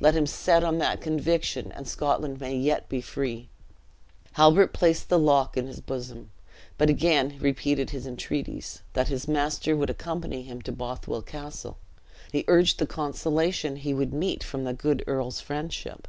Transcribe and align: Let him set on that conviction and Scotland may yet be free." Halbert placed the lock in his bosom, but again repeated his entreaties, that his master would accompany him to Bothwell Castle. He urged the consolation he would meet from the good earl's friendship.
Let 0.00 0.14
him 0.14 0.24
set 0.24 0.64
on 0.64 0.78
that 0.78 1.02
conviction 1.02 1.70
and 1.70 1.86
Scotland 1.86 2.40
may 2.40 2.56
yet 2.56 2.88
be 2.88 3.02
free." 3.02 3.50
Halbert 4.32 4.72
placed 4.72 5.10
the 5.10 5.18
lock 5.18 5.54
in 5.54 5.66
his 5.66 5.80
bosom, 5.82 6.30
but 6.78 6.88
again 6.88 7.36
repeated 7.42 7.90
his 7.90 8.06
entreaties, 8.06 8.80
that 8.94 9.08
his 9.08 9.28
master 9.28 9.76
would 9.76 9.90
accompany 9.90 10.40
him 10.42 10.62
to 10.62 10.72
Bothwell 10.72 11.20
Castle. 11.20 11.76
He 12.32 12.46
urged 12.48 12.78
the 12.78 12.86
consolation 12.86 13.76
he 13.76 13.92
would 13.92 14.14
meet 14.14 14.42
from 14.42 14.64
the 14.64 14.72
good 14.72 15.04
earl's 15.06 15.42
friendship. 15.42 16.08